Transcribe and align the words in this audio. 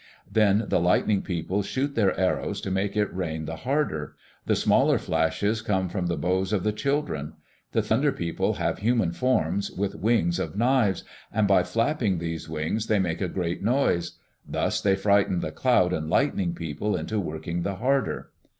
Then 0.31 0.65
the 0.67 0.79
Lightning 0.79 1.21
People 1.21 1.61
shoot 1.61 1.93
their 1.93 2.19
arrows 2.19 2.59
to 2.61 2.71
make 2.71 2.97
it 2.97 3.13
rain 3.13 3.45
the 3.45 3.57
harder. 3.57 4.15
The 4.47 4.55
smaller 4.55 4.97
flashes 4.97 5.61
come 5.61 5.89
from 5.89 6.07
the 6.07 6.17
bows 6.17 6.51
of 6.51 6.63
the 6.63 6.71
children. 6.73 7.33
The 7.73 7.83
Thunder 7.83 8.11
People 8.11 8.53
have 8.55 8.79
human 8.79 9.11
forms, 9.11 9.69
with 9.69 9.93
wings 9.93 10.39
of 10.39 10.57
knives, 10.57 11.03
and 11.31 11.47
by 11.47 11.61
flapping 11.61 12.17
these 12.17 12.49
wings 12.49 12.87
they 12.87 12.97
make 12.97 13.21
a 13.21 13.27
great 13.29 13.61
noise. 13.61 14.17
Thus 14.43 14.81
they 14.81 14.95
frighten 14.95 15.41
the 15.41 15.51
Cloud 15.51 15.93
and 15.93 16.09
Lightning 16.09 16.55
People 16.55 16.95
into 16.95 17.19
working 17.19 17.61
the 17.61 17.75
harder. 17.75 18.31